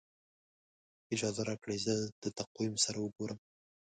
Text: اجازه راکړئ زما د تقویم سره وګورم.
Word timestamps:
اجازه 1.13 1.41
راکړئ 1.49 1.77
زما 1.85 2.11
د 2.23 2.25
تقویم 2.39 2.73
سره 2.83 2.97
وګورم. 3.01 3.39